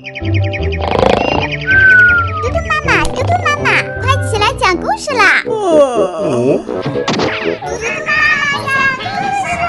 [0.00, 0.08] 嘟嘟
[2.66, 3.68] 妈妈，嘟嘟妈妈，
[4.00, 5.42] 快起来讲故事啦！
[5.44, 5.52] 嘟嘟
[8.06, 8.12] 妈
[8.64, 9.68] 妈讲故事啦！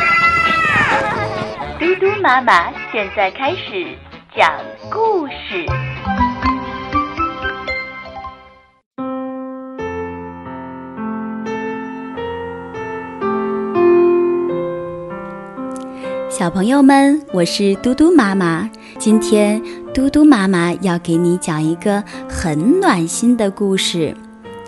[1.77, 3.97] 嘟嘟妈妈现在开始
[4.33, 4.49] 讲
[4.89, 5.65] 故事。
[16.29, 18.69] 小朋友们，我是嘟嘟妈妈。
[18.97, 19.61] 今天
[19.93, 24.15] 嘟嘟妈妈要给你讲一个很暖心的故事，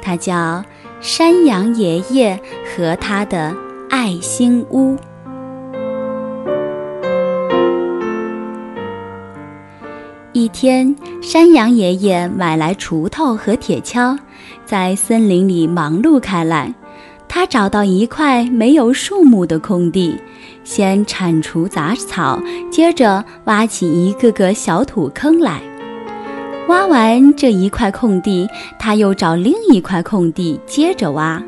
[0.01, 0.33] 它叫
[0.99, 2.37] 《山羊爷爷
[2.75, 3.55] 和他的
[3.89, 4.95] 爱心屋》。
[10.33, 14.17] 一天，山羊爷爷买来锄头和铁锹，
[14.65, 16.73] 在森林里忙碌开来。
[17.35, 20.15] 他找到一块没有树木的空地。
[20.63, 25.59] 先铲除杂草，接着挖起一个个小土坑来。
[26.67, 31.41] 挖完这一块空地，他又找另一块空地接着挖。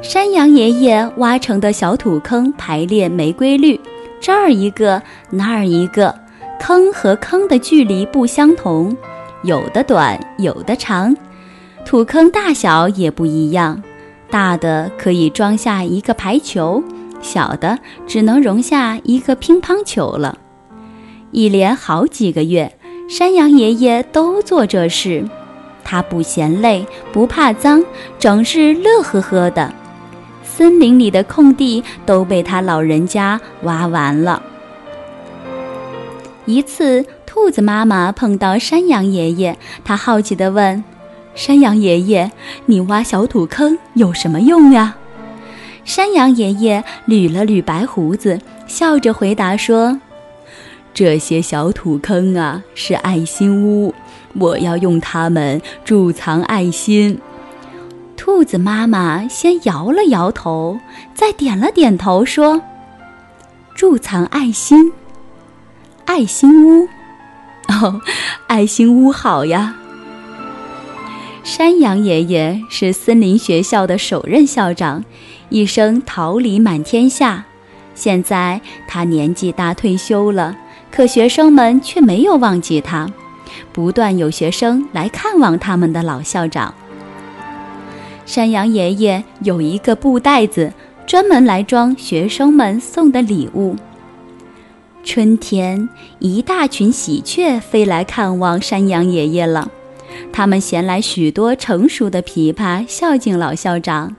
[0.00, 3.78] 山羊爷爷挖成的小土坑排列没规律，
[4.18, 6.14] 这儿一个，那儿一个，
[6.58, 8.96] 坑和坑的距离不相同，
[9.42, 11.14] 有的短，有的长，
[11.84, 13.82] 土坑大小也不一样，
[14.30, 16.82] 大的可以装下一个排球。
[17.22, 20.38] 小的只能容下一个乒乓球了。
[21.32, 22.72] 一连好几个月，
[23.08, 25.24] 山羊爷爷都做这事，
[25.82, 27.82] 他不嫌累，不怕脏，
[28.18, 29.72] 整日乐呵呵的。
[30.44, 34.42] 森林里的空地都被他老人家挖完了。
[36.44, 40.84] 一次，兔子妈妈碰到山羊爷爷，他好奇地问
[41.36, 42.32] ：“山羊爷爷，
[42.64, 44.96] 你挖小土坑有什么用呀？”
[45.84, 50.00] 山羊爷爷捋了捋白胡子，笑着回答说
[50.92, 53.94] ：“这些小土坑啊，是爱心屋，
[54.34, 57.20] 我要用它们贮藏爱心。”
[58.16, 60.80] 兔子妈妈先摇了摇头，
[61.14, 62.60] 再点了点头，说
[63.76, 64.90] ：“贮藏爱心，
[66.06, 66.88] 爱心屋，
[67.68, 68.00] 哦，
[68.48, 69.76] 爱心屋好呀。”
[71.46, 75.04] 山羊爷爷是森林学校的首任校长。
[75.48, 77.44] 一生桃李满天下，
[77.94, 80.56] 现在他年纪大退休了，
[80.90, 83.08] 可学生们却没有忘记他，
[83.72, 86.74] 不断有学生来看望他们的老校长。
[88.24, 90.72] 山羊爷爷有一个布袋子，
[91.06, 93.76] 专门来装学生们送的礼物。
[95.04, 99.70] 春天，一大群喜鹊飞来看望山羊爷爷了，
[100.32, 104.16] 他们衔来许多成熟的枇杷，孝敬老校长。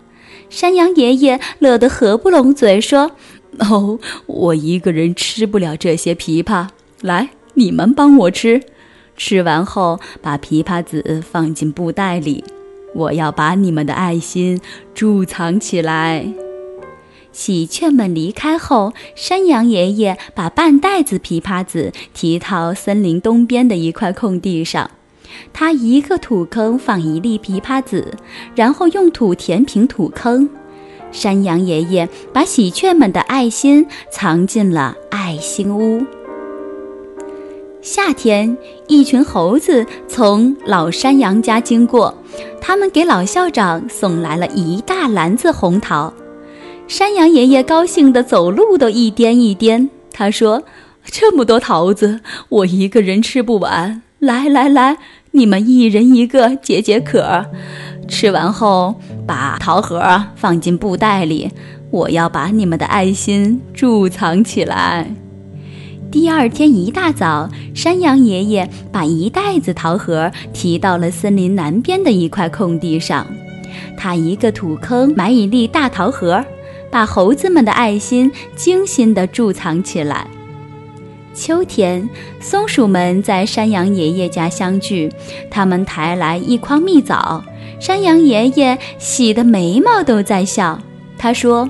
[0.50, 3.12] 山羊爷爷乐得合不拢嘴，说
[3.60, 6.68] ：“哦，我一个人吃不了这些枇杷，
[7.02, 8.62] 来，你们帮我吃。
[9.18, 12.44] 吃完后，把枇杷籽放进布袋里，
[12.94, 14.62] 我要把你们的爱心
[14.94, 16.28] 贮藏起来。”
[17.34, 24.90] 喜鹊们离开后，山羊爷爷把半袋子枇杷籽提到森林东边的一块空地上。
[25.54, 28.14] 他一个土坑放一粒枇杷籽，
[28.56, 30.50] 然后用土填平土坑。
[31.12, 36.06] 山羊爷爷把喜鹊们的爱心藏进了爱心屋。
[37.82, 42.14] 夏天，一群猴子从老山羊家经过，
[42.60, 46.14] 他们给老校长送来了一大篮子红桃。
[46.88, 49.90] 山羊爷爷高兴得走路都一颠一颠。
[50.12, 50.64] 他说
[51.06, 54.02] ：“这么多桃子，我一个人吃不完。
[54.20, 54.98] 来来来。”
[55.38, 57.46] 你们一人一个解解渴，
[58.08, 61.52] 吃完后把桃核放进布袋里，
[61.92, 65.12] 我要把你们的爱心贮藏起来。
[66.10, 73.28] 第二天一大早，山羊爷爷把一袋子桃核提到了森林南边的一块空地上，
[73.96, 76.44] 他一个土坑埋一粒大桃核，
[76.90, 80.28] 把猴子们的爱心精心地贮藏起来。
[81.38, 82.10] 秋天，
[82.40, 85.08] 松鼠们在山羊爷爷家相聚，
[85.52, 87.44] 他们抬来一筐蜜枣。
[87.80, 90.82] 山羊爷爷喜得眉毛都在笑。
[91.16, 91.70] 他说：“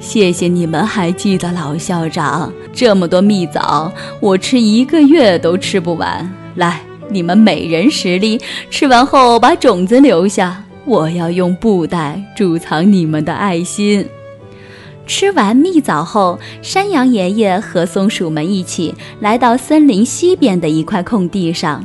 [0.00, 6.34] 谢谢你们还记得老校长，这么多蜜枣，我吃一个月都吃不完。
[6.54, 6.80] 来，
[7.10, 14.08] 你们每人十粒，吃完后把种子留下，我要用布袋贮藏你们的爱心。”
[15.06, 21.84] 吃完蜜枣后，山羊爷爷和松鼠们一起来到森林西边的一块空地上。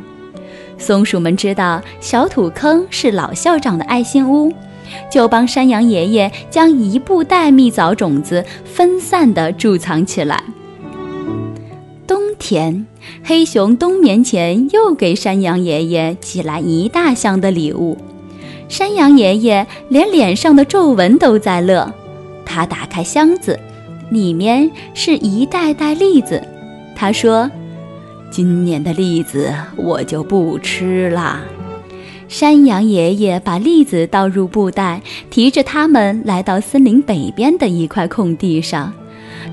[0.78, 4.52] 松鼠们知道小土坑是老校长的爱心屋，
[5.12, 10.44] 就帮山羊爷爷将一布袋蜜枣种子分散地贮藏起来。
[12.08, 12.88] 冬天，
[13.24, 17.96] 黑熊冬眠前又给山羊爷爷寄来一大箱的礼物。
[18.68, 21.94] 山羊爷爷连脸上的皱纹都在乐。
[22.54, 23.58] 他打开箱子，
[24.10, 26.44] 里面是一袋袋栗子。
[26.94, 27.50] 他说
[28.30, 31.40] ：“今年的栗子我就不吃了。”
[32.28, 38.92] 山羊爷爷把栗子倒入布袋，提着它们来到森林北边的一块空地上。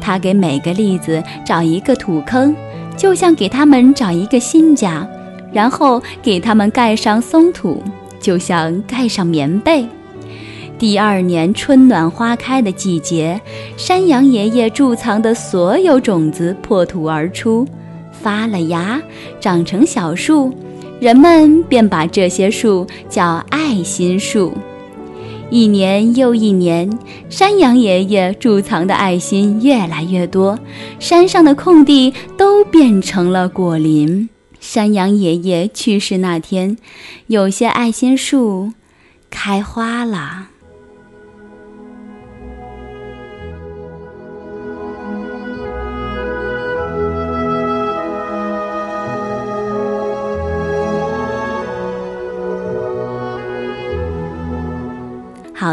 [0.01, 2.55] 他给每个栗子找一个土坑，
[2.97, 5.09] 就像给它们找一个新家，
[5.53, 7.83] 然后给它们盖上松土，
[8.21, 9.87] 就像盖上棉被。
[10.79, 13.41] 第二年春暖花开的季节，
[13.77, 17.67] 山羊爷爷贮藏的所有种子破土而出，
[18.13, 19.03] 发了芽，
[19.41, 20.55] 长成小树。
[21.01, 24.53] 人们便把这些树叫爱心树。
[25.51, 26.97] 一年又一年，
[27.29, 30.57] 山羊爷爷贮藏的爱心越来越多，
[31.01, 34.29] 山上的空地都变成了果林。
[34.61, 36.77] 山羊爷爷去世那天，
[37.27, 38.73] 有些爱心树
[39.29, 40.51] 开花了。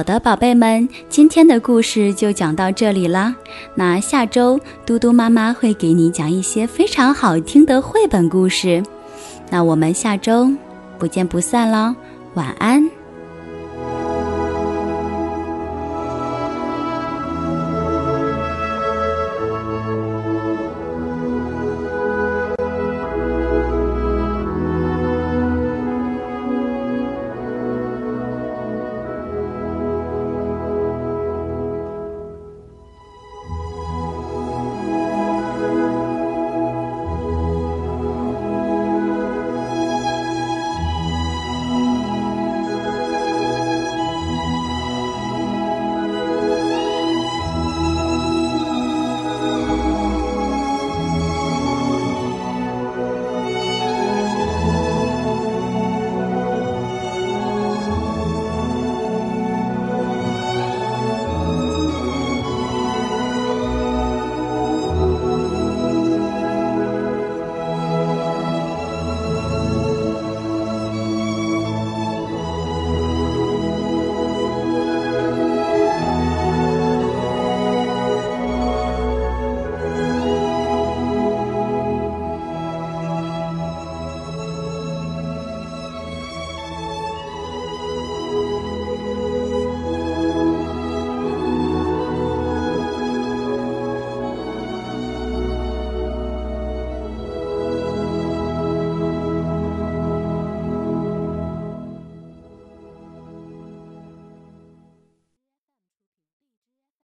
[0.06, 3.36] 的，宝贝们，今天的故事就讲到这里啦。
[3.74, 8.82] 那下周嘟嘟妈妈会给你讲一些非常好听的绘本故事。
[9.50, 10.50] 那我们下周
[11.00, 11.96] 不见不散喽，
[12.36, 12.95] 晚安。